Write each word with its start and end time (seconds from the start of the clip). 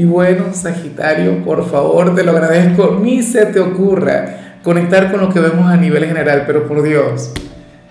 Y 0.00 0.04
bueno, 0.04 0.54
Sagitario, 0.54 1.44
por 1.44 1.70
favor, 1.70 2.14
te 2.14 2.24
lo 2.24 2.30
agradezco, 2.30 2.98
ni 3.02 3.22
se 3.22 3.44
te 3.44 3.60
ocurra 3.60 4.56
conectar 4.62 5.10
con 5.10 5.20
lo 5.20 5.28
que 5.28 5.40
vemos 5.40 5.70
a 5.70 5.76
nivel 5.76 6.06
general, 6.06 6.44
pero 6.46 6.66
por 6.66 6.82
Dios, 6.82 7.32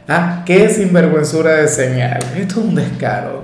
¿ah? 0.08 0.42
¿qué 0.44 0.70
sinvergüenzura 0.70 1.58
de 1.58 1.68
señal? 1.68 2.18
Esto 2.36 2.62
es 2.62 2.66
un 2.66 2.74
descaro. 2.74 3.44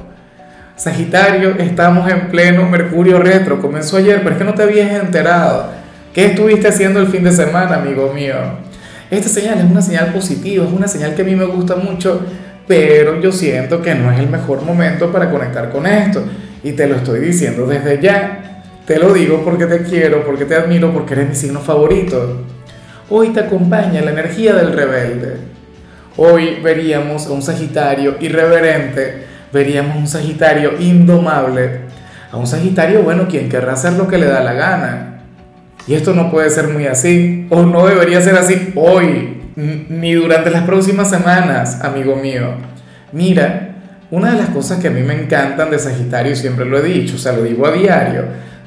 Sagitario, 0.75 1.51
estamos 1.59 2.11
en 2.11 2.29
pleno 2.29 2.67
Mercurio 2.67 3.19
retro, 3.19 3.61
comenzó 3.61 3.97
ayer, 3.97 4.21
pero 4.23 4.31
es 4.31 4.37
que 4.39 4.45
no 4.45 4.55
te 4.55 4.63
habías 4.63 4.99
enterado. 4.99 5.69
¿Qué 6.11 6.25
estuviste 6.25 6.67
haciendo 6.67 6.99
el 6.99 7.05
fin 7.05 7.23
de 7.23 7.33
semana, 7.33 7.75
amigo 7.75 8.13
mío? 8.15 8.33
Esta 9.11 9.29
señal 9.29 9.59
es 9.59 9.65
una 9.65 9.83
señal 9.83 10.11
positiva, 10.11 10.65
es 10.65 10.73
una 10.73 10.87
señal 10.87 11.13
que 11.13 11.21
a 11.21 11.25
mí 11.25 11.35
me 11.35 11.45
gusta 11.45 11.75
mucho, 11.75 12.19
pero 12.67 13.21
yo 13.21 13.31
siento 13.31 13.83
que 13.83 13.93
no 13.93 14.11
es 14.11 14.17
el 14.17 14.27
mejor 14.27 14.63
momento 14.63 15.11
para 15.11 15.29
conectar 15.29 15.69
con 15.69 15.85
esto. 15.85 16.23
Y 16.63 16.71
te 16.71 16.87
lo 16.87 16.95
estoy 16.95 17.19
diciendo 17.19 17.67
desde 17.67 18.01
ya. 18.01 18.53
Te 18.85 18.99
lo 18.99 19.13
digo 19.13 19.41
porque 19.43 19.65
te 19.65 19.81
quiero, 19.81 20.23
porque 20.23 20.45
te 20.45 20.53
admiro, 20.53 20.93
porque 20.93 21.15
eres 21.15 21.29
mi 21.29 21.35
signo 21.35 21.59
favorito. 21.59 22.45
Hoy 23.09 23.29
te 23.29 23.39
acompaña 23.39 24.01
la 24.01 24.11
energía 24.11 24.53
del 24.53 24.73
rebelde. 24.73 25.37
Hoy 26.17 26.59
veríamos 26.63 27.25
a 27.25 27.31
un 27.31 27.41
Sagitario 27.41 28.15
irreverente, 28.19 29.23
veríamos 29.51 29.95
a 29.95 29.99
un 29.99 30.07
Sagitario 30.07 30.79
indomable, 30.79 31.81
a 32.31 32.37
un 32.37 32.45
Sagitario, 32.45 33.01
bueno, 33.01 33.27
quien 33.27 33.49
querrá 33.49 33.73
hacer 33.73 33.93
lo 33.93 34.07
que 34.07 34.19
le 34.19 34.27
da 34.27 34.43
la 34.43 34.53
gana. 34.53 35.21
Y 35.87 35.95
esto 35.95 36.13
no 36.13 36.29
puede 36.29 36.51
ser 36.51 36.67
muy 36.67 36.85
así, 36.85 37.47
o 37.49 37.63
no 37.63 37.87
debería 37.87 38.21
ser 38.21 38.35
así 38.35 38.71
hoy, 38.75 39.41
ni 39.55 40.13
durante 40.13 40.51
las 40.51 40.63
próximas 40.63 41.09
semanas, 41.09 41.81
amigo 41.81 42.15
mío. 42.15 42.51
Mira, 43.11 43.75
una 44.11 44.31
de 44.31 44.37
las 44.37 44.49
cosas 44.49 44.79
que 44.79 44.89
a 44.89 44.91
mí 44.91 45.01
me 45.01 45.19
encantan 45.19 45.71
de 45.71 45.79
Sagitario, 45.79 46.35
siempre 46.35 46.65
lo 46.65 46.77
he 46.77 46.83
dicho, 46.83 47.15
o 47.15 47.19
sea, 47.19 47.33
lo 47.33 47.41
digo 47.41 47.65
a 47.65 47.71
diario, 47.71 48.25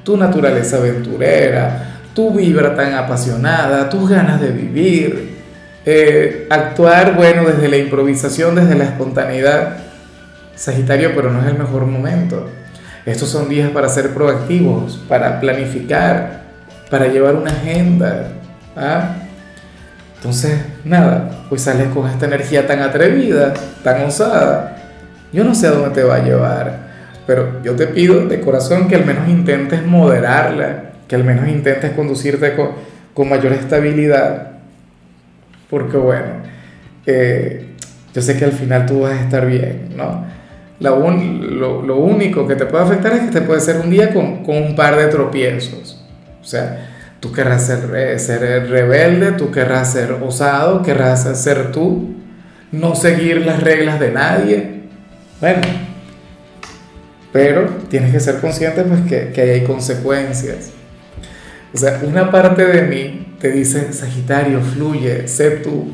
tu 0.09 0.17
naturaleza 0.17 0.79
aventurera, 0.79 1.99
tu 2.15 2.33
vibra 2.33 2.75
tan 2.75 2.95
apasionada, 2.95 3.91
tus 3.91 4.09
ganas 4.09 4.41
de 4.41 4.53
vivir, 4.53 5.37
eh, 5.85 6.47
actuar, 6.49 7.15
bueno, 7.15 7.45
desde 7.45 7.69
la 7.69 7.77
improvisación, 7.77 8.55
desde 8.55 8.75
la 8.75 8.85
espontaneidad. 8.85 9.77
Sagitario, 10.57 11.13
pero 11.15 11.31
no 11.31 11.43
es 11.43 11.49
el 11.49 11.59
mejor 11.59 11.85
momento. 11.85 12.49
Estos 13.05 13.29
son 13.29 13.51
días 13.51 13.69
para 13.69 13.91
ser 13.91 14.15
proactivos, 14.15 14.97
para 15.07 15.41
planificar, 15.41 16.41
para 16.89 17.09
llevar 17.09 17.35
una 17.35 17.51
agenda. 17.51 18.29
¿ah? 18.79 19.15
Entonces, 20.17 20.59
nada, 20.87 21.33
pues 21.51 21.61
sales 21.61 21.89
con 21.89 22.09
esta 22.09 22.25
energía 22.25 22.67
tan 22.67 22.81
atrevida, 22.81 23.53
tan 23.85 24.05
osada. 24.05 24.75
Yo 25.35 25.45
no 25.45 25.55
sé 25.55 25.67
a 25.67 25.73
dónde 25.73 25.91
te 25.91 26.03
va 26.03 26.15
a 26.15 26.25
llevar. 26.25 26.88
Pero 27.29 27.63
yo 27.63 27.77
te 27.77 27.87
pido 27.89 28.27
de 28.27 28.41
corazón 28.41 28.89
que 28.89 28.97
al 28.97 29.05
menos 29.05 29.29
intentes 29.29 29.85
moderarla, 29.85 30.93
que 31.07 31.15
al 31.15 31.25
menos 31.25 31.47
intentes 31.47 31.91
conducirte 31.91 32.57
con, 32.57 32.71
con 33.13 33.29
mayor 33.29 33.53
estabilidad, 33.53 34.53
porque 35.69 35.99
bueno, 35.99 36.29
eh, 37.05 37.67
yo 38.15 38.23
sé 38.23 38.39
que 38.39 38.47
al 38.47 38.53
final 38.53 38.87
tú 38.87 39.01
vas 39.01 39.13
a 39.13 39.21
estar 39.21 39.47
bien, 39.47 39.91
¿no? 39.95 40.25
lo, 40.81 41.83
lo, 41.83 41.97
único 41.99 42.47
que 42.47 42.57
te 42.57 42.65
puede 42.65 42.85
afectar 42.85 43.13
es 43.13 43.25
que 43.25 43.31
te 43.31 43.43
puede 43.43 43.61
ser 43.61 43.77
un 43.77 43.91
día 43.91 44.15
con, 44.15 44.43
con 44.43 44.57
un 44.57 44.75
par 44.75 44.97
de 44.97 45.09
tropiezos. 45.09 46.03
O 46.41 46.45
sea, 46.47 46.89
tú 47.21 47.31
querrás 47.31 47.67
ser, 47.67 48.19
ser 48.19 48.71
rebelde, 48.71 49.33
tú 49.33 49.51
querrás 49.51 49.93
ser 49.93 50.13
osado, 50.13 50.83
querrás 50.83 51.25
ser 51.39 51.73
tú, 51.73 52.15
no 52.73 52.95
seguir 52.95 53.45
las 53.45 53.63
reglas 53.63 54.01
de 54.01 54.13
nadie. 54.13 54.81
Bueno, 55.43 55.88
pero 57.33 57.67
tienes 57.89 58.13
que 58.13 58.21
ser 58.21 58.41
consciente 58.41 58.83
pues 58.83 59.01
que, 59.03 59.33
que 59.33 59.41
hay 59.41 59.65
consecuencias. 59.65 60.71
O 61.75 61.79
sea, 61.79 62.01
una 62.03 62.31
parte 62.31 62.65
de 62.65 62.83
mí 62.83 63.37
te 63.41 63.51
dice, 63.51 63.93
Sagitario, 63.93 64.61
fluye, 64.61 65.29
sé 65.29 65.51
tú, 65.51 65.93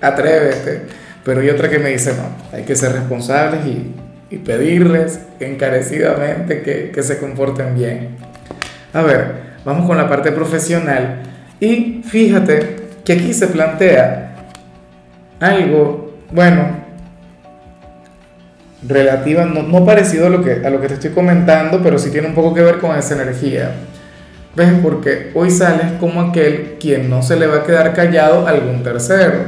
atrévete. 0.00 0.82
Pero 1.24 1.40
hay 1.40 1.50
otra 1.50 1.68
que 1.68 1.78
me 1.78 1.90
dice, 1.90 2.12
no, 2.12 2.56
hay 2.56 2.64
que 2.64 2.76
ser 2.76 2.92
responsables 2.92 3.66
y, 3.66 3.94
y 4.30 4.38
pedirles 4.38 5.20
encarecidamente 5.40 6.62
que, 6.62 6.90
que 6.90 7.02
se 7.02 7.18
comporten 7.18 7.74
bien. 7.74 8.16
A 8.92 9.02
ver, 9.02 9.56
vamos 9.64 9.86
con 9.86 9.96
la 9.96 10.08
parte 10.08 10.30
profesional. 10.32 11.22
Y 11.58 12.02
fíjate 12.06 12.76
que 13.04 13.14
aquí 13.14 13.32
se 13.32 13.48
plantea 13.48 14.36
algo, 15.40 16.18
bueno, 16.30 16.85
relativa, 18.82 19.44
no, 19.44 19.84
parecido 19.84 20.26
a 20.26 20.30
lo, 20.30 20.42
que, 20.42 20.66
a 20.66 20.70
lo 20.70 20.80
que 20.80 20.88
te 20.88 20.94
estoy 20.94 21.10
comentando, 21.10 21.80
pero 21.82 21.98
sí 21.98 22.10
tiene 22.10 22.28
un 22.28 22.34
poco 22.34 22.54
que 22.54 22.62
ver 22.62 22.78
con 22.78 22.96
esa 22.96 23.14
energía. 23.14 23.72
¿Ves? 24.54 24.72
Porque 24.82 25.30
hoy 25.34 25.50
sales 25.50 25.92
como 26.00 26.20
aquel 26.20 26.76
quien 26.80 27.10
no 27.10 27.22
se 27.22 27.36
le 27.36 27.46
va 27.46 27.58
a 27.58 27.62
quedar 27.64 27.92
callado 27.92 28.46
a 28.46 28.50
algún 28.50 28.82
tercero, 28.82 29.40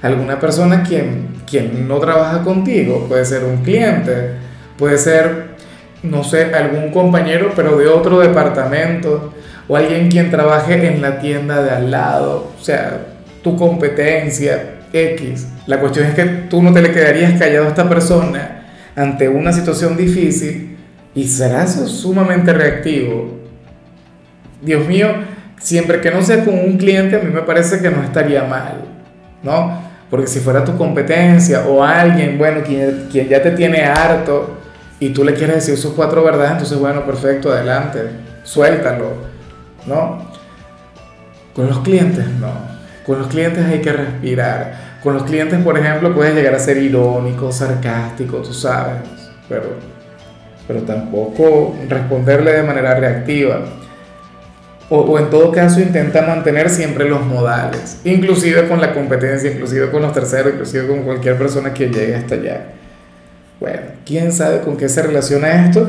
alguna 0.00 0.40
persona 0.40 0.82
quien, 0.82 1.28
quien 1.46 1.86
no 1.86 1.98
trabaja 1.98 2.42
contigo, 2.42 3.06
puede 3.08 3.24
ser 3.24 3.44
un 3.44 3.62
cliente, 3.62 4.32
puede 4.78 4.96
ser, 4.96 5.54
no 6.02 6.24
sé, 6.24 6.54
algún 6.54 6.90
compañero, 6.92 7.52
pero 7.54 7.76
de 7.76 7.88
otro 7.88 8.20
departamento, 8.20 9.34
o 9.68 9.76
alguien 9.76 10.10
quien 10.10 10.30
trabaje 10.30 10.88
en 10.88 11.02
la 11.02 11.18
tienda 11.18 11.62
de 11.62 11.70
al 11.70 11.90
lado, 11.90 12.52
o 12.58 12.62
sea, 12.62 13.00
tu 13.42 13.56
competencia, 13.56 14.76
X. 14.92 15.48
La 15.66 15.80
cuestión 15.80 16.06
es 16.06 16.14
que 16.14 16.24
tú 16.24 16.62
no 16.62 16.72
te 16.72 16.80
le 16.80 16.92
quedarías 16.92 17.38
callado 17.38 17.66
a 17.66 17.68
esta 17.68 17.88
persona 17.88 18.53
ante 18.96 19.28
una 19.28 19.52
situación 19.52 19.96
difícil 19.96 20.76
y 21.14 21.28
serás 21.28 21.74
sumamente 21.88 22.52
reactivo. 22.52 23.38
Dios 24.62 24.86
mío, 24.86 25.08
siempre 25.60 26.00
que 26.00 26.10
no 26.10 26.22
sea 26.22 26.44
con 26.44 26.58
un 26.58 26.76
cliente, 26.76 27.16
a 27.16 27.20
mí 27.20 27.30
me 27.30 27.42
parece 27.42 27.80
que 27.80 27.90
no 27.90 28.02
estaría 28.02 28.44
mal, 28.44 28.84
¿no? 29.42 29.82
Porque 30.10 30.26
si 30.26 30.40
fuera 30.40 30.64
tu 30.64 30.76
competencia 30.76 31.66
o 31.66 31.82
alguien, 31.82 32.38
bueno, 32.38 32.62
quien, 32.62 33.08
quien 33.10 33.28
ya 33.28 33.42
te 33.42 33.50
tiene 33.52 33.84
harto 33.84 34.58
y 35.00 35.10
tú 35.10 35.24
le 35.24 35.34
quieres 35.34 35.56
decir 35.56 35.76
sus 35.76 35.92
cuatro 35.94 36.22
verdades, 36.22 36.52
entonces, 36.52 36.78
bueno, 36.78 37.04
perfecto, 37.04 37.52
adelante, 37.52 38.00
suéltalo, 38.42 39.12
¿no? 39.86 40.18
Con 41.54 41.68
los 41.68 41.80
clientes, 41.80 42.26
no. 42.40 42.52
Con 43.04 43.18
los 43.18 43.28
clientes 43.28 43.64
hay 43.64 43.80
que 43.80 43.92
respirar 43.92 44.83
con 45.04 45.12
los 45.12 45.24
clientes, 45.24 45.62
por 45.62 45.78
ejemplo, 45.78 46.14
puedes 46.14 46.34
llegar 46.34 46.54
a 46.54 46.58
ser 46.58 46.78
irónico, 46.78 47.52
sarcástico, 47.52 48.38
tú 48.38 48.54
sabes, 48.54 49.02
pero, 49.50 49.74
pero 50.66 50.80
tampoco 50.80 51.76
responderle 51.90 52.54
de 52.54 52.62
manera 52.62 52.94
reactiva. 52.94 53.60
O, 54.88 55.00
o, 55.00 55.18
en 55.18 55.28
todo 55.28 55.52
caso 55.52 55.80
intenta 55.80 56.22
mantener 56.22 56.70
siempre 56.70 57.06
los 57.06 57.24
modales, 57.24 58.00
inclusive 58.04 58.66
con 58.66 58.80
la 58.80 58.94
competencia, 58.94 59.50
inclusive 59.50 59.90
con 59.90 60.00
los 60.00 60.12
terceros, 60.14 60.54
inclusive 60.54 60.86
con 60.86 61.02
cualquier 61.02 61.36
persona 61.36 61.74
que 61.74 61.88
llegue 61.88 62.14
hasta 62.14 62.36
allá. 62.36 62.64
Bueno, 63.60 63.80
quién 64.06 64.32
sabe 64.32 64.60
con 64.60 64.76
qué 64.76 64.88
se 64.88 65.02
relaciona 65.02 65.66
esto. 65.66 65.86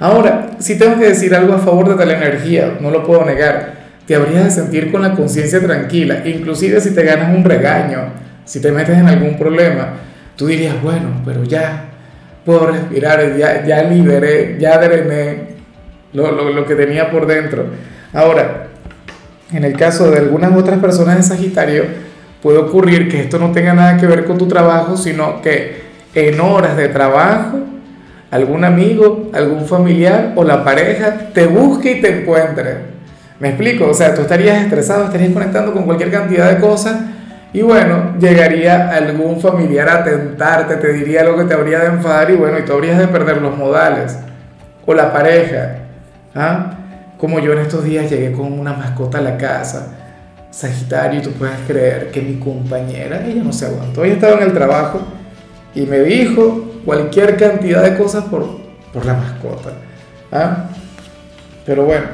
Ahora, 0.00 0.50
si 0.58 0.76
tengo 0.76 0.98
que 0.98 1.06
decir 1.06 1.34
algo 1.36 1.54
a 1.54 1.58
favor 1.58 1.88
de 1.88 1.94
tal 1.94 2.10
energía, 2.10 2.78
no 2.80 2.90
lo 2.90 3.04
puedo 3.06 3.24
negar, 3.24 3.74
te 4.06 4.16
habrías 4.16 4.44
de 4.44 4.50
sentir 4.50 4.90
con 4.90 5.02
la 5.02 5.14
conciencia 5.14 5.60
tranquila, 5.60 6.22
inclusive 6.24 6.80
si 6.80 6.94
te 6.94 7.02
ganas 7.02 7.36
un 7.36 7.44
regaño, 7.44 8.25
si 8.46 8.60
te 8.60 8.72
metes 8.72 8.96
en 8.96 9.08
algún 9.08 9.36
problema, 9.36 9.94
tú 10.36 10.46
dirías, 10.46 10.80
bueno, 10.80 11.20
pero 11.24 11.44
ya 11.44 11.84
puedo 12.44 12.68
respirar, 12.68 13.36
ya, 13.36 13.66
ya 13.66 13.82
liberé, 13.82 14.56
ya 14.58 14.78
drené 14.78 15.56
lo, 16.12 16.30
lo, 16.30 16.50
lo 16.50 16.64
que 16.64 16.76
tenía 16.76 17.10
por 17.10 17.26
dentro. 17.26 17.66
Ahora, 18.12 18.68
en 19.52 19.64
el 19.64 19.76
caso 19.76 20.10
de 20.10 20.18
algunas 20.18 20.56
otras 20.56 20.78
personas 20.78 21.16
de 21.16 21.22
Sagitario, 21.24 21.84
puede 22.40 22.58
ocurrir 22.58 23.08
que 23.08 23.20
esto 23.20 23.38
no 23.38 23.50
tenga 23.50 23.74
nada 23.74 23.96
que 23.96 24.06
ver 24.06 24.24
con 24.24 24.38
tu 24.38 24.46
trabajo, 24.46 24.96
sino 24.96 25.42
que 25.42 25.82
en 26.14 26.40
horas 26.40 26.76
de 26.76 26.88
trabajo, 26.88 27.58
algún 28.30 28.64
amigo, 28.64 29.30
algún 29.34 29.66
familiar 29.66 30.32
o 30.36 30.44
la 30.44 30.64
pareja 30.64 31.30
te 31.34 31.46
busque 31.46 31.98
y 31.98 32.00
te 32.00 32.20
encuentre. 32.20 32.96
¿Me 33.40 33.48
explico? 33.48 33.88
O 33.88 33.94
sea, 33.94 34.14
tú 34.14 34.22
estarías 34.22 34.62
estresado, 34.62 35.04
estarías 35.04 35.32
conectando 35.32 35.72
con 35.72 35.82
cualquier 35.82 36.10
cantidad 36.10 36.50
de 36.50 36.60
cosas 36.60 37.00
y 37.56 37.62
bueno, 37.62 38.12
llegaría 38.20 38.90
algún 38.90 39.40
familiar 39.40 39.88
a 39.88 40.04
tentarte, 40.04 40.76
te 40.76 40.92
diría 40.92 41.24
lo 41.24 41.38
que 41.38 41.44
te 41.44 41.54
habría 41.54 41.78
de 41.78 41.86
enfadar 41.86 42.30
y 42.30 42.36
bueno, 42.36 42.58
y 42.58 42.66
tú 42.66 42.74
habrías 42.74 42.98
de 42.98 43.08
perder 43.08 43.40
los 43.40 43.56
modales. 43.56 44.18
O 44.84 44.92
la 44.92 45.10
pareja. 45.10 45.78
¿ah? 46.34 46.74
Como 47.16 47.38
yo 47.38 47.54
en 47.54 47.60
estos 47.60 47.82
días 47.82 48.10
llegué 48.10 48.32
con 48.32 48.52
una 48.52 48.74
mascota 48.74 49.16
a 49.16 49.20
la 49.22 49.38
casa. 49.38 49.86
Sagitario, 50.50 51.22
tú 51.22 51.30
puedes 51.30 51.56
creer 51.66 52.10
que 52.10 52.20
mi 52.20 52.38
compañera, 52.38 53.24
ella 53.24 53.42
no 53.42 53.54
se 53.54 53.64
aguantó, 53.64 54.04
ella 54.04 54.16
estaba 54.16 54.36
en 54.36 54.42
el 54.42 54.52
trabajo 54.52 55.00
y 55.74 55.86
me 55.86 56.00
dijo 56.00 56.72
cualquier 56.84 57.38
cantidad 57.38 57.82
de 57.82 57.96
cosas 57.96 58.24
por, 58.24 58.46
por 58.92 59.06
la 59.06 59.14
mascota. 59.14 59.70
¿ah? 60.30 60.66
Pero 61.64 61.86
bueno, 61.86 62.04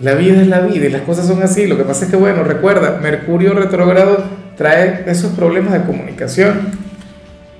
la 0.00 0.14
vida 0.14 0.40
es 0.40 0.48
la 0.48 0.60
vida 0.60 0.86
y 0.86 0.90
las 0.90 1.02
cosas 1.02 1.26
son 1.26 1.42
así. 1.42 1.66
Lo 1.66 1.76
que 1.76 1.84
pasa 1.84 2.04
es 2.04 2.10
que, 2.10 2.16
bueno, 2.16 2.44
recuerda, 2.44 2.98
Mercurio 3.02 3.54
retrógrado 3.54 4.24
trae 4.56 5.04
esos 5.06 5.32
problemas 5.32 5.72
de 5.72 5.82
comunicación. 5.82 6.70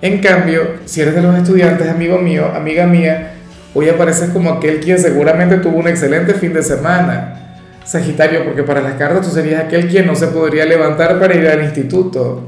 En 0.00 0.18
cambio, 0.18 0.62
si 0.84 1.00
eres 1.00 1.14
de 1.14 1.22
los 1.22 1.36
estudiantes, 1.36 1.88
amigo 1.88 2.18
mío, 2.18 2.46
amiga 2.54 2.86
mía, 2.86 3.32
hoy 3.74 3.88
apareces 3.88 4.30
como 4.30 4.50
aquel 4.50 4.80
quien 4.80 4.98
seguramente 4.98 5.58
tuvo 5.58 5.78
un 5.78 5.88
excelente 5.88 6.34
fin 6.34 6.52
de 6.52 6.62
semana 6.62 7.38
Sagitario, 7.88 8.44
porque 8.44 8.64
para 8.64 8.82
las 8.82 8.94
cartas 8.94 9.26
tú 9.26 9.32
serías 9.32 9.64
aquel 9.64 9.88
quien 9.88 10.06
no 10.06 10.14
se 10.14 10.26
podría 10.26 10.66
levantar 10.66 11.18
para 11.18 11.34
ir 11.34 11.48
al 11.48 11.64
instituto. 11.64 12.46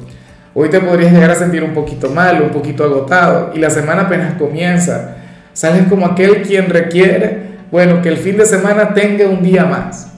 Hoy 0.53 0.69
te 0.69 0.81
podrías 0.81 1.15
llegar 1.15 1.31
a 1.31 1.35
sentir 1.35 1.65
un 1.65 1.73
poquito 1.73 2.11
mal, 2.11 2.43
un 2.43 2.51
poquito 2.51 2.85
agotado, 2.85 3.51
y 3.55 3.59
la 3.59 3.71
semana 3.71 4.03
apenas 4.03 4.35
comienza. 4.35 5.17
Sales 5.55 5.85
como 5.89 6.05
aquel 6.05 6.43
quien 6.43 6.69
requiere, 6.69 7.50
bueno, 7.71 8.03
que 8.03 8.09
el 8.09 8.17
fin 8.17 8.37
de 8.37 8.47
semana 8.47 8.95
tenga 8.95 9.27
un 9.27 9.43
día 9.43 9.65
más, 9.65 10.09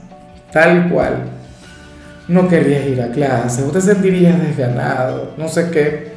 tal 0.51 0.89
cual. 0.89 1.29
No 2.27 2.47
querías 2.47 2.85
ir 2.85 3.01
a 3.01 3.11
clase, 3.11 3.63
o 3.63 3.71
te 3.71 3.81
sentirías 3.81 4.41
desganado, 4.41 5.33
no 5.37 5.47
sé 5.49 5.69
qué. 5.71 6.13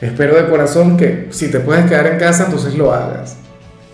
Espero 0.00 0.36
de 0.36 0.48
corazón 0.48 0.96
que 0.96 1.28
si 1.30 1.50
te 1.50 1.60
puedes 1.60 1.86
quedar 1.86 2.06
en 2.06 2.18
casa, 2.18 2.46
entonces 2.46 2.74
lo 2.74 2.92
hagas. 2.92 3.36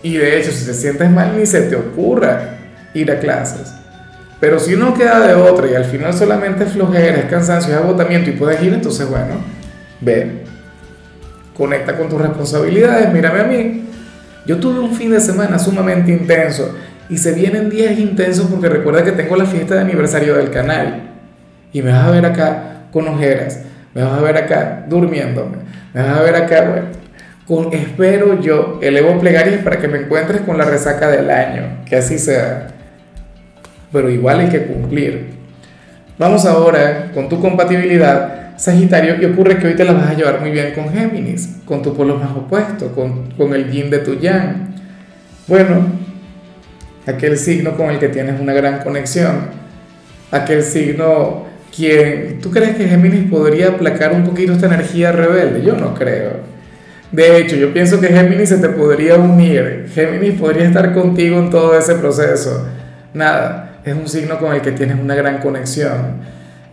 Y 0.03 0.17
de 0.17 0.39
hecho, 0.39 0.51
si 0.51 0.65
te 0.65 0.73
sientes 0.73 1.09
mal, 1.09 1.37
ni 1.37 1.45
se 1.45 1.61
te 1.61 1.75
ocurra 1.75 2.57
ir 2.93 3.11
a 3.11 3.19
clases. 3.19 3.73
Pero 4.39 4.59
si 4.59 4.73
uno 4.73 4.93
queda 4.93 5.25
de 5.25 5.33
otra 5.33 5.67
y 5.67 5.75
al 5.75 5.85
final 5.85 6.13
solamente 6.13 6.65
es 6.65 6.73
flojera, 6.73 7.17
es 7.17 7.25
cansancio, 7.25 7.73
es 7.73 7.79
agotamiento 7.79 8.29
y 8.29 8.33
puedes 8.33 8.61
ir, 8.61 8.73
entonces 8.73 9.09
bueno, 9.09 9.35
ve, 10.01 10.43
conecta 11.55 11.97
con 11.97 12.09
tus 12.09 12.21
responsabilidades, 12.21 13.11
mírame 13.13 13.39
a 13.39 13.43
mí. 13.45 13.89
Yo 14.45 14.57
tuve 14.57 14.79
un 14.79 14.93
fin 14.93 15.11
de 15.11 15.19
semana 15.19 15.57
sumamente 15.59 16.11
intenso 16.11 16.75
y 17.09 17.17
se 17.17 17.33
vienen 17.33 17.69
días 17.69 17.97
intensos 17.97 18.47
porque 18.47 18.69
recuerda 18.69 19.03
que 19.03 19.11
tengo 19.11 19.35
la 19.35 19.45
fiesta 19.45 19.75
de 19.75 19.81
aniversario 19.81 20.35
del 20.35 20.51
canal 20.51 21.03
y 21.71 21.81
me 21.81 21.91
vas 21.91 22.05
a 22.05 22.11
ver 22.11 22.25
acá 22.25 22.87
con 22.91 23.07
ojeras, 23.07 23.59
me 23.93 24.03
vas 24.03 24.17
a 24.17 24.21
ver 24.21 24.37
acá 24.37 24.85
durmiéndome, 24.87 25.57
me 25.93 26.01
vas 26.01 26.17
a 26.17 26.21
ver 26.21 26.35
acá, 26.35 26.61
bueno, 26.69 26.87
con, 27.45 27.73
espero 27.73 28.39
yo, 28.39 28.79
elevo 28.81 29.19
plegarias 29.19 29.61
para 29.63 29.77
que 29.77 29.87
me 29.87 29.99
encuentres 29.99 30.41
con 30.41 30.57
la 30.57 30.65
resaca 30.65 31.09
del 31.09 31.29
año, 31.29 31.83
que 31.85 31.95
así 31.95 32.17
sea 32.17 32.67
pero 33.95 34.09
igual 34.09 34.41
hay 34.41 34.49
que 34.49 34.65
cumplir. 34.65 35.29
Vamos 36.17 36.45
ahora 36.45 37.11
con 37.13 37.29
tu 37.29 37.39
compatibilidad, 37.39 38.44
Sagitario, 38.57 39.21
y 39.21 39.25
ocurre 39.25 39.57
que 39.57 39.67
hoy 39.67 39.75
te 39.75 39.83
la 39.83 39.93
vas 39.93 40.09
a 40.09 40.13
llevar 40.13 40.39
muy 40.39 40.51
bien 40.51 40.73
con 40.73 40.89
Géminis, 40.91 41.57
con 41.65 41.81
tu 41.81 41.95
polo 41.95 42.17
más 42.17 42.31
opuesto, 42.35 42.93
con, 42.93 43.31
con 43.31 43.53
el 43.53 43.69
yin 43.69 43.89
de 43.89 43.99
tu 43.99 44.19
yang. 44.19 44.73
Bueno, 45.47 45.87
aquel 47.05 47.37
signo 47.37 47.75
con 47.75 47.89
el 47.89 47.99
que 47.99 48.09
tienes 48.09 48.39
una 48.39 48.53
gran 48.53 48.79
conexión, 48.79 49.49
aquel 50.31 50.63
signo 50.63 51.45
quien, 51.75 52.39
¿tú 52.41 52.51
crees 52.51 52.75
que 52.75 52.87
Géminis 52.87 53.29
podría 53.29 53.69
aplacar 53.69 54.13
un 54.13 54.23
poquito 54.23 54.53
esta 54.53 54.67
energía 54.67 55.11
rebelde? 55.11 55.61
Yo 55.61 55.75
no 55.75 55.93
creo. 55.93 56.55
De 57.11 57.37
hecho, 57.37 57.55
yo 57.55 57.73
pienso 57.73 57.99
que 57.99 58.07
Géminis 58.07 58.49
se 58.49 58.57
te 58.57 58.69
podría 58.69 59.15
unir, 59.15 59.89
Géminis 59.93 60.39
podría 60.39 60.65
estar 60.65 60.93
contigo 60.93 61.39
en 61.39 61.49
todo 61.49 61.77
ese 61.77 61.95
proceso. 61.95 62.67
Nada, 63.13 63.79
es 63.83 63.93
un 63.93 64.07
signo 64.07 64.39
con 64.39 64.53
el 64.53 64.61
que 64.61 64.71
tienes 64.71 64.97
una 64.99 65.15
gran 65.15 65.39
conexión, 65.39 66.21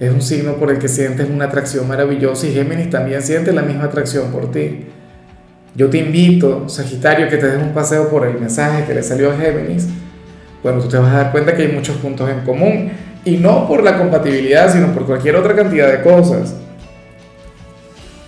es 0.02 0.12
un 0.12 0.20
signo 0.20 0.54
por 0.56 0.68
el 0.72 0.78
que 0.80 0.88
sientes 0.88 1.30
una 1.30 1.44
atracción 1.44 1.86
maravillosa 1.86 2.48
y 2.48 2.52
Géminis 2.52 2.90
también 2.90 3.22
siente 3.22 3.52
la 3.52 3.62
misma 3.62 3.84
atracción 3.84 4.32
por 4.32 4.50
ti. 4.50 4.86
Yo 5.76 5.90
te 5.90 5.98
invito, 5.98 6.68
Sagitario, 6.68 7.28
que 7.28 7.36
te 7.36 7.46
des 7.46 7.62
un 7.62 7.72
paseo 7.72 8.08
por 8.08 8.26
el 8.26 8.40
mensaje 8.40 8.84
que 8.84 8.94
le 8.94 9.04
salió 9.04 9.30
a 9.30 9.36
Géminis. 9.36 9.86
Bueno, 10.60 10.80
tú 10.80 10.88
te 10.88 10.96
vas 10.96 11.12
a 11.12 11.18
dar 11.18 11.30
cuenta 11.30 11.54
que 11.54 11.62
hay 11.62 11.72
muchos 11.72 11.98
puntos 11.98 12.28
en 12.28 12.40
común 12.40 12.90
y 13.24 13.36
no 13.36 13.68
por 13.68 13.84
la 13.84 13.96
compatibilidad, 13.96 14.72
sino 14.72 14.88
por 14.88 15.06
cualquier 15.06 15.36
otra 15.36 15.54
cantidad 15.54 15.86
de 15.86 16.02
cosas. 16.02 16.56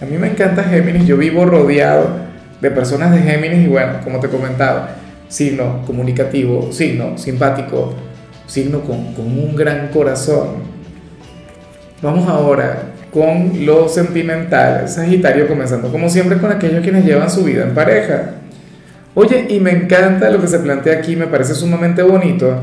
A 0.00 0.04
mí 0.04 0.16
me 0.16 0.28
encanta 0.28 0.62
Géminis, 0.62 1.08
yo 1.08 1.16
vivo 1.16 1.44
rodeado 1.44 2.08
de 2.60 2.70
personas 2.70 3.10
de 3.10 3.18
Géminis 3.18 3.66
y 3.66 3.68
bueno, 3.68 3.94
como 4.04 4.20
te 4.20 4.28
comentaba, 4.28 4.90
signo 5.26 5.82
comunicativo, 5.84 6.70
signo 6.70 7.18
simpático, 7.18 7.94
signo 8.46 8.82
con, 8.82 9.12
con 9.14 9.26
un 9.26 9.56
gran 9.56 9.88
corazón. 9.88 10.73
Vamos 12.04 12.28
ahora 12.28 12.92
con 13.10 13.64
lo 13.64 13.88
sentimental, 13.88 14.86
Sagitario, 14.90 15.48
comenzando 15.48 15.90
como 15.90 16.10
siempre 16.10 16.36
con 16.36 16.52
aquellos 16.52 16.82
quienes 16.82 17.06
llevan 17.06 17.30
su 17.30 17.44
vida 17.44 17.62
en 17.62 17.72
pareja. 17.72 18.32
Oye, 19.14 19.46
y 19.48 19.58
me 19.58 19.70
encanta 19.70 20.28
lo 20.28 20.38
que 20.38 20.46
se 20.46 20.58
plantea 20.58 20.98
aquí, 20.98 21.16
me 21.16 21.28
parece 21.28 21.54
sumamente 21.54 22.02
bonito, 22.02 22.58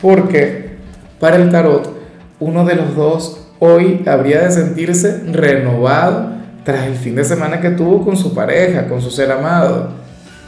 porque 0.00 0.76
para 1.18 1.36
el 1.36 1.50
tarot, 1.50 1.94
uno 2.38 2.64
de 2.64 2.76
los 2.76 2.96
dos 2.96 3.48
hoy 3.58 4.02
habría 4.06 4.44
de 4.44 4.50
sentirse 4.50 5.20
renovado 5.30 6.30
tras 6.64 6.86
el 6.86 6.94
fin 6.94 7.16
de 7.16 7.24
semana 7.24 7.60
que 7.60 7.68
tuvo 7.68 8.02
con 8.02 8.16
su 8.16 8.34
pareja, 8.34 8.88
con 8.88 9.02
su 9.02 9.10
ser 9.10 9.30
amado. 9.30 9.90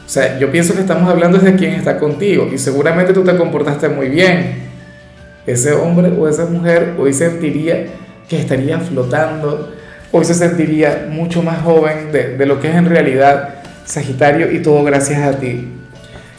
O 0.03 0.09
sea, 0.09 0.39
yo 0.39 0.51
pienso 0.51 0.73
que 0.73 0.81
estamos 0.81 1.07
hablando 1.07 1.37
de 1.37 1.55
quién 1.55 1.73
está 1.73 1.99
contigo 1.99 2.49
y 2.51 2.57
seguramente 2.57 3.13
tú 3.13 3.23
te 3.23 3.37
comportaste 3.37 3.89
muy 3.89 4.09
bien. 4.09 4.62
Ese 5.45 5.73
hombre 5.73 6.11
o 6.17 6.27
esa 6.27 6.45
mujer 6.45 6.95
hoy 6.97 7.13
sentiría 7.13 7.87
que 8.29 8.39
estaría 8.39 8.79
flotando, 8.79 9.73
hoy 10.11 10.25
se 10.25 10.33
sentiría 10.33 11.07
mucho 11.09 11.43
más 11.43 11.61
joven 11.61 12.11
de, 12.11 12.37
de 12.37 12.45
lo 12.45 12.59
que 12.59 12.69
es 12.69 12.75
en 12.75 12.85
realidad 12.85 13.55
Sagitario 13.85 14.51
y 14.51 14.61
todo 14.61 14.83
gracias 14.83 15.21
a 15.21 15.37
ti. 15.37 15.67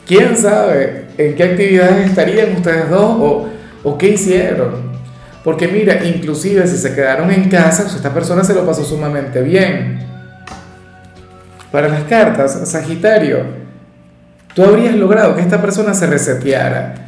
¿Quién 0.06 0.36
sabe 0.36 1.06
en 1.16 1.34
qué 1.34 1.44
actividades 1.44 2.08
estarían 2.08 2.52
ustedes 2.56 2.90
dos 2.90 3.16
o, 3.18 3.48
o 3.82 3.98
qué 3.98 4.10
hicieron? 4.10 4.94
Porque 5.42 5.68
mira, 5.68 6.04
inclusive 6.04 6.66
si 6.66 6.76
se 6.76 6.94
quedaron 6.94 7.30
en 7.30 7.48
casa, 7.48 7.82
pues 7.82 7.96
esta 7.96 8.12
persona 8.12 8.44
se 8.44 8.54
lo 8.54 8.66
pasó 8.66 8.82
sumamente 8.82 9.42
bien. 9.42 9.98
Para 11.70 11.88
las 11.88 12.04
cartas, 12.04 12.68
Sagitario, 12.68 13.44
tú 14.54 14.62
habrías 14.62 14.94
logrado 14.94 15.34
que 15.36 15.42
esta 15.42 15.60
persona 15.60 15.92
se 15.92 16.06
reseteara. 16.06 17.03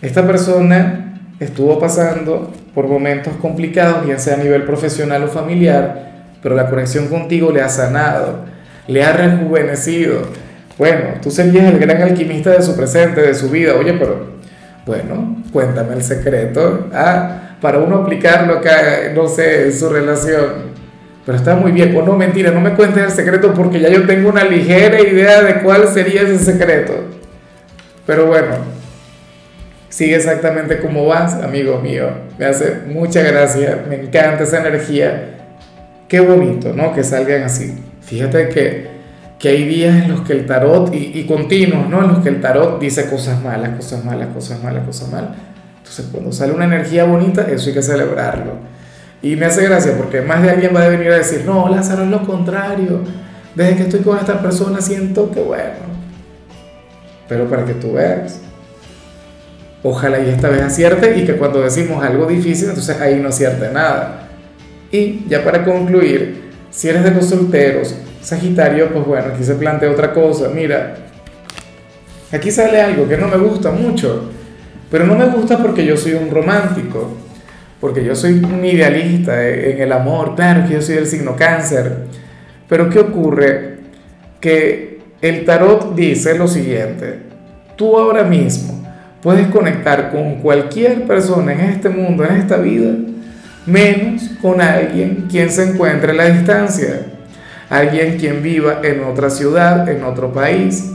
Esta 0.00 0.26
persona 0.26 1.20
estuvo 1.40 1.78
pasando 1.78 2.52
por 2.74 2.86
momentos 2.86 3.34
complicados, 3.40 4.06
ya 4.06 4.18
sea 4.18 4.34
a 4.34 4.38
nivel 4.38 4.62
profesional 4.64 5.24
o 5.24 5.28
familiar, 5.28 6.08
pero 6.42 6.54
la 6.54 6.68
conexión 6.68 7.08
contigo 7.08 7.50
le 7.50 7.62
ha 7.62 7.68
sanado, 7.68 8.44
le 8.86 9.02
ha 9.02 9.12
rejuvenecido. 9.12 10.22
Bueno, 10.76 11.14
tú 11.22 11.30
serías 11.30 11.72
el 11.72 11.78
gran 11.78 12.02
alquimista 12.02 12.50
de 12.50 12.62
su 12.62 12.76
presente, 12.76 13.20
de 13.20 13.34
su 13.34 13.50
vida. 13.50 13.74
Oye, 13.74 13.94
pero 13.94 14.38
bueno, 14.86 15.42
cuéntame 15.52 15.94
el 15.94 16.02
secreto. 16.02 16.88
Ah, 16.92 17.56
para 17.60 17.78
uno 17.78 17.96
aplicarlo 17.96 18.58
acá, 18.58 19.10
no 19.14 19.26
sé, 19.26 19.66
en 19.66 19.72
su 19.72 19.88
relación 19.88 20.78
pero 21.28 21.36
está 21.36 21.54
muy 21.54 21.72
bien. 21.72 21.94
O 21.94 22.00
no, 22.00 22.16
mentira, 22.16 22.52
no 22.52 22.62
me 22.62 22.72
cuentes 22.72 23.04
el 23.04 23.10
secreto 23.10 23.52
porque 23.52 23.80
ya 23.80 23.90
yo 23.90 24.06
tengo 24.06 24.30
una 24.30 24.44
ligera 24.44 24.98
idea 24.98 25.42
de 25.42 25.60
cuál 25.60 25.86
sería 25.86 26.22
ese 26.22 26.38
secreto. 26.38 26.94
Pero 28.06 28.28
bueno, 28.28 28.56
sigue 29.98 30.14
exactamente 30.14 30.78
como 30.78 31.06
vas, 31.06 31.34
amigo 31.42 31.80
mío. 31.80 32.08
Me 32.38 32.44
hace 32.44 32.82
mucha 32.86 33.20
gracia, 33.20 33.84
me 33.88 33.96
encanta 33.96 34.44
esa 34.44 34.60
energía. 34.60 35.30
Qué 36.06 36.20
bonito, 36.20 36.72
¿no? 36.72 36.94
Que 36.94 37.02
salgan 37.02 37.42
así. 37.42 37.76
Fíjate 38.02 38.48
que, 38.48 38.86
que 39.40 39.48
hay 39.48 39.64
días 39.64 40.04
en 40.04 40.12
los 40.12 40.20
que 40.20 40.34
el 40.34 40.46
tarot, 40.46 40.94
y, 40.94 41.18
y 41.18 41.26
continuos, 41.26 41.88
¿no? 41.88 42.04
En 42.04 42.12
los 42.12 42.18
que 42.20 42.28
el 42.28 42.40
tarot 42.40 42.80
dice 42.80 43.10
cosas 43.10 43.42
malas, 43.42 43.70
cosas 43.70 44.04
malas, 44.04 44.28
cosas 44.28 44.62
malas, 44.62 44.86
cosas 44.86 45.10
malas. 45.10 45.30
Entonces, 45.78 46.06
cuando 46.12 46.30
sale 46.30 46.52
una 46.52 46.66
energía 46.66 47.02
bonita, 47.02 47.48
eso 47.50 47.68
hay 47.68 47.74
que 47.74 47.82
celebrarlo. 47.82 48.52
Y 49.20 49.34
me 49.34 49.46
hace 49.46 49.64
gracia 49.64 49.96
porque 49.96 50.20
más 50.20 50.44
de 50.44 50.50
alguien 50.50 50.76
va 50.76 50.84
a 50.84 50.88
venir 50.88 51.10
a 51.10 51.16
decir, 51.16 51.42
no, 51.44 51.68
Lázaro 51.68 52.04
es 52.04 52.08
lo 52.08 52.24
contrario. 52.24 53.00
Desde 53.56 53.74
que 53.74 53.82
estoy 53.82 54.00
con 54.02 54.16
esta 54.16 54.40
persona 54.40 54.80
siento 54.80 55.32
que 55.32 55.40
bueno. 55.40 55.88
Pero 57.28 57.50
para 57.50 57.64
que 57.64 57.74
tú 57.74 57.94
veas. 57.94 58.42
Ojalá 59.82 60.20
y 60.20 60.28
esta 60.28 60.48
vez 60.48 60.62
acierte 60.62 61.18
y 61.18 61.24
que 61.24 61.36
cuando 61.36 61.60
decimos 61.60 62.04
algo 62.04 62.26
difícil, 62.26 62.68
entonces 62.68 63.00
ahí 63.00 63.20
no 63.20 63.28
acierte 63.28 63.70
nada. 63.70 64.28
Y 64.90 65.24
ya 65.28 65.44
para 65.44 65.64
concluir, 65.64 66.50
si 66.70 66.88
eres 66.88 67.04
de 67.04 67.10
los 67.12 67.26
solteros, 67.26 67.94
Sagitario, 68.20 68.92
pues 68.92 69.06
bueno, 69.06 69.28
aquí 69.32 69.44
se 69.44 69.54
plantea 69.54 69.90
otra 69.90 70.12
cosa. 70.12 70.48
Mira, 70.48 70.96
aquí 72.32 72.50
sale 72.50 72.80
algo 72.80 73.08
que 73.08 73.16
no 73.16 73.28
me 73.28 73.36
gusta 73.36 73.70
mucho, 73.70 74.30
pero 74.90 75.06
no 75.06 75.14
me 75.14 75.26
gusta 75.26 75.58
porque 75.58 75.86
yo 75.86 75.96
soy 75.96 76.14
un 76.14 76.30
romántico 76.30 77.14
porque 77.80 78.04
yo 78.04 78.14
soy 78.14 78.42
un 78.44 78.64
idealista 78.64 79.46
en 79.46 79.80
el 79.80 79.92
amor, 79.92 80.34
claro 80.34 80.66
que 80.66 80.74
yo 80.74 80.82
soy 80.82 80.96
del 80.96 81.06
signo 81.06 81.36
cáncer, 81.36 82.06
pero 82.68 82.90
¿qué 82.90 82.98
ocurre? 82.98 83.78
Que 84.40 85.00
el 85.20 85.44
tarot 85.44 85.94
dice 85.94 86.36
lo 86.36 86.48
siguiente, 86.48 87.20
tú 87.76 87.96
ahora 87.96 88.24
mismo 88.24 88.77
puedes 89.28 89.48
conectar 89.48 90.10
con 90.10 90.36
cualquier 90.36 91.06
persona 91.06 91.52
en 91.52 91.60
este 91.60 91.90
mundo, 91.90 92.24
en 92.24 92.36
esta 92.36 92.56
vida, 92.56 92.92
menos 93.66 94.22
con 94.40 94.58
alguien 94.58 95.26
quien 95.30 95.50
se 95.50 95.64
encuentre 95.64 96.12
a 96.12 96.14
la 96.14 96.30
distancia, 96.30 97.02
alguien 97.68 98.16
quien 98.16 98.42
viva 98.42 98.80
en 98.82 99.04
otra 99.04 99.28
ciudad, 99.28 99.86
en 99.86 100.02
otro 100.02 100.32
país, 100.32 100.94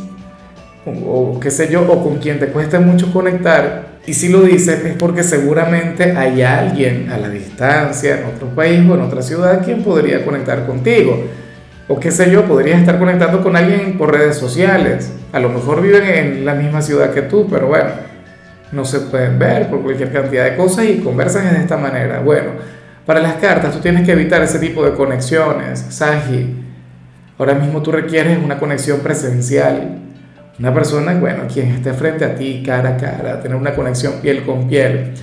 o, 0.83 1.39
qué 1.39 1.51
sé 1.51 1.71
yo, 1.71 1.83
o 1.83 2.03
con 2.03 2.17
quien 2.17 2.39
te 2.39 2.47
cueste 2.47 2.79
mucho 2.79 3.13
conectar. 3.13 3.99
Y 4.07 4.15
si 4.15 4.29
lo 4.29 4.41
dices 4.41 4.83
es 4.83 4.95
porque 4.95 5.21
seguramente 5.21 6.17
hay 6.17 6.41
alguien 6.41 7.11
a 7.11 7.19
la 7.19 7.29
distancia, 7.29 8.17
en 8.17 8.35
otro 8.35 8.47
país 8.47 8.79
o 8.89 8.95
en 8.95 9.01
otra 9.01 9.21
ciudad, 9.21 9.63
quien 9.63 9.83
podría 9.83 10.25
conectar 10.25 10.65
contigo. 10.65 11.23
O 11.87 11.99
qué 11.99 12.09
sé 12.09 12.31
yo, 12.31 12.45
podrías 12.45 12.79
estar 12.79 12.97
conectando 12.97 13.43
con 13.43 13.55
alguien 13.55 13.95
por 13.95 14.11
redes 14.11 14.37
sociales. 14.37 15.11
A 15.31 15.39
lo 15.39 15.49
mejor 15.49 15.83
viven 15.83 16.05
en 16.05 16.45
la 16.45 16.55
misma 16.55 16.81
ciudad 16.81 17.13
que 17.13 17.21
tú, 17.21 17.47
pero 17.47 17.67
bueno, 17.67 17.91
no 18.73 18.85
se 18.85 18.99
pueden 18.99 19.39
ver 19.39 19.69
por 19.69 19.81
cualquier 19.81 20.11
cantidad 20.11 20.45
de 20.45 20.55
cosas 20.55 20.85
y 20.85 20.99
conversan 20.99 21.53
de 21.53 21.61
esta 21.61 21.77
manera. 21.77 22.19
Bueno, 22.19 22.51
para 23.05 23.21
las 23.21 23.35
cartas 23.35 23.73
tú 23.73 23.79
tienes 23.79 24.05
que 24.05 24.11
evitar 24.11 24.41
ese 24.41 24.59
tipo 24.59 24.83
de 24.83 24.93
conexiones, 24.93 25.85
Saji. 25.89 26.61
Ahora 27.37 27.53
mismo 27.55 27.81
tú 27.81 27.91
requieres 27.91 28.37
una 28.43 28.59
conexión 28.59 28.99
presencial 28.99 29.99
una 30.59 30.73
persona, 30.73 31.15
bueno, 31.19 31.43
quien 31.51 31.69
esté 31.69 31.93
frente 31.93 32.25
a 32.25 32.35
ti 32.35 32.61
cara 32.65 32.89
a 32.89 32.97
cara, 32.97 33.41
tener 33.41 33.57
una 33.57 33.73
conexión 33.73 34.13
piel 34.21 34.43
con 34.43 34.67
piel. 34.67 35.13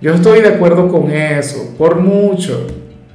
Yo 0.00 0.14
estoy 0.14 0.40
de 0.40 0.48
acuerdo 0.48 0.88
con 0.88 1.10
eso, 1.10 1.74
por 1.76 1.96
mucho. 1.96 2.66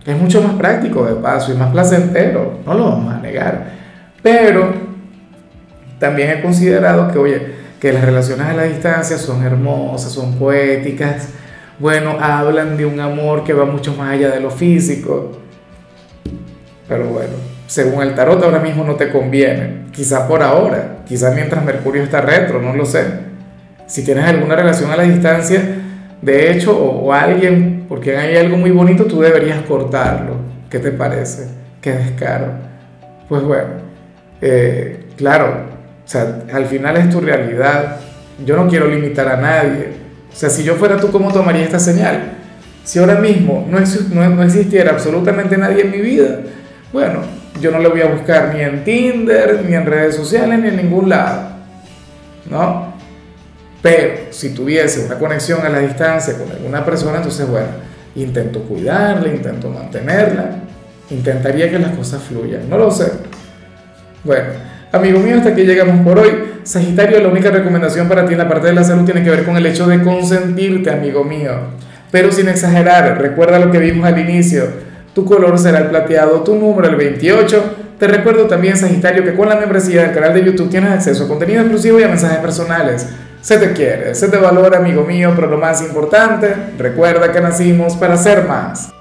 Es 0.05 0.15
mucho 0.15 0.41
más 0.43 0.53
práctico 0.53 1.03
de 1.05 1.15
paso 1.15 1.51
y 1.51 1.55
más 1.55 1.71
placentero, 1.71 2.59
no 2.63 2.73
lo 2.75 2.83
vamos 2.89 3.15
a 3.15 3.19
negar. 3.19 3.65
Pero 4.21 4.73
también 5.97 6.29
he 6.29 6.41
considerado 6.43 7.11
que, 7.11 7.17
oye, 7.17 7.55
que 7.85 7.93
las 7.93 8.03
relaciones 8.03 8.47
a 8.47 8.53
la 8.53 8.63
distancia 8.63 9.15
son 9.15 9.45
hermosas, 9.45 10.11
son 10.11 10.39
poéticas, 10.39 11.27
bueno, 11.77 12.17
hablan 12.19 12.77
de 12.77 12.83
un 12.83 12.99
amor 12.99 13.43
que 13.43 13.53
va 13.53 13.65
mucho 13.65 13.93
más 13.93 14.13
allá 14.13 14.31
de 14.31 14.39
lo 14.39 14.49
físico. 14.49 15.33
Pero 16.87 17.05
bueno, 17.09 17.33
según 17.67 18.01
el 18.01 18.15
tarot 18.15 18.41
ahora 18.41 18.57
mismo 18.57 18.83
no 18.83 18.95
te 18.95 19.11
conviene, 19.11 19.83
quizá 19.91 20.27
por 20.27 20.41
ahora, 20.41 21.03
quizá 21.05 21.29
mientras 21.29 21.63
Mercurio 21.63 22.01
está 22.01 22.21
retro, 22.21 22.59
no 22.59 22.73
lo 22.73 22.85
sé. 22.85 23.05
Si 23.85 24.03
tienes 24.03 24.25
alguna 24.25 24.55
relación 24.55 24.89
a 24.89 24.97
la 24.97 25.03
distancia, 25.03 25.61
de 26.23 26.51
hecho, 26.53 26.75
o, 26.75 27.13
alguien, 27.13 27.85
porque 27.87 28.17
hay 28.17 28.35
algo 28.35 28.57
muy 28.57 28.71
bonito, 28.71 29.05
tú 29.05 29.21
deberías 29.21 29.61
cortarlo. 29.61 30.37
¿Qué 30.71 30.79
te 30.79 30.89
parece? 30.89 31.49
Qué 31.81 31.91
descaro. 31.91 32.47
Pues 33.29 33.43
bueno, 33.43 33.73
eh, 34.41 35.05
claro, 35.15 35.74
o 36.05 36.07
sea, 36.07 36.43
al 36.53 36.65
final 36.67 36.97
es 36.97 37.09
tu 37.09 37.19
realidad. 37.19 37.97
Yo 38.45 38.55
no 38.55 38.67
quiero 38.67 38.87
limitar 38.87 39.27
a 39.27 39.37
nadie. 39.37 39.89
O 40.31 40.35
sea, 40.35 40.49
si 40.49 40.63
yo 40.63 40.75
fuera 40.75 40.97
tú, 40.97 41.11
¿cómo 41.11 41.33
tomaría 41.33 41.63
esta 41.63 41.79
señal? 41.79 42.33
Si 42.83 42.99
ahora 42.99 43.15
mismo 43.15 43.65
no, 43.67 43.79
no, 44.13 44.29
no 44.29 44.43
existiera 44.43 44.91
absolutamente 44.91 45.57
nadie 45.57 45.81
en 45.81 45.91
mi 45.91 46.01
vida, 46.01 46.41
bueno, 46.93 47.21
yo 47.59 47.71
no 47.71 47.79
le 47.79 47.87
voy 47.87 48.01
a 48.01 48.07
buscar 48.07 48.53
ni 48.53 48.61
en 48.61 48.83
Tinder, 48.83 49.63
ni 49.67 49.75
en 49.75 49.85
redes 49.85 50.15
sociales, 50.15 50.59
ni 50.59 50.67
en 50.67 50.77
ningún 50.77 51.09
lado. 51.09 51.55
¿No? 52.49 52.93
Pero 53.81 54.31
si 54.31 54.49
tuviese 54.53 55.05
una 55.05 55.17
conexión 55.17 55.65
a 55.65 55.69
la 55.69 55.79
distancia 55.79 56.37
con 56.37 56.51
alguna 56.51 56.85
persona, 56.85 57.17
entonces, 57.17 57.47
bueno, 57.47 57.67
intento 58.15 58.61
cuidarla, 58.61 59.27
intento 59.29 59.69
mantenerla, 59.69 60.51
intentaría 61.09 61.69
que 61.69 61.79
las 61.79 61.95
cosas 61.95 62.21
fluyan. 62.23 62.69
No 62.69 62.77
lo 62.77 62.91
sé. 62.91 63.11
Bueno, 64.23 64.49
amigo 64.95 65.19
mío, 65.19 65.37
hasta 65.37 65.49
aquí 65.49 65.63
llegamos 65.63 66.05
por 66.05 66.19
hoy. 66.19 66.31
Sagitario, 66.63 67.19
la 67.19 67.29
única 67.29 67.51
recomendación 67.51 68.07
para 68.07 68.25
ti 68.25 68.33
en 68.33 68.39
la 68.39 68.49
parte 68.49 68.67
de 68.67 68.73
la 68.73 68.83
salud 68.83 69.05
tiene 69.05 69.23
que 69.23 69.29
ver 69.29 69.43
con 69.43 69.55
el 69.55 69.65
hecho 69.65 69.87
de 69.87 70.01
consentirte, 70.01 70.89
amigo 70.89 71.23
mío. 71.23 71.51
Pero 72.11 72.31
sin 72.31 72.47
exagerar, 72.49 73.19
recuerda 73.21 73.59
lo 73.59 73.71
que 73.71 73.79
vimos 73.79 74.05
al 74.05 74.17
inicio 74.19 74.63
tu 75.15 75.23
color 75.23 75.57
será 75.57 75.79
el 75.79 75.87
plateado, 75.87 76.43
tu 76.43 76.55
número 76.55 76.89
el 76.89 76.97
28. 76.97 77.63
Te 77.97 78.07
recuerdo 78.07 78.47
también, 78.47 78.75
Sagitario, 78.75 79.23
que 79.23 79.33
con 79.33 79.47
la 79.47 79.55
membresía 79.55 80.03
del 80.03 80.13
canal 80.13 80.33
de 80.33 80.43
YouTube 80.43 80.69
tienes 80.69 80.91
acceso 80.91 81.23
a 81.23 81.27
contenido 81.29 81.61
exclusivo 81.61 82.01
y 82.01 82.03
a 82.03 82.09
mensajes 82.09 82.39
personales. 82.39 83.07
Se 83.39 83.57
te 83.57 83.71
quiere, 83.71 84.13
se 84.13 84.27
te 84.27 84.35
valora, 84.35 84.79
amigo 84.79 85.05
mío, 85.05 85.31
pero 85.33 85.47
lo 85.47 85.57
más 85.57 85.81
importante, 85.81 86.53
recuerda 86.77 87.31
que 87.31 87.39
nacimos 87.39 87.95
para 87.95 88.17
ser 88.17 88.43
más. 88.43 88.94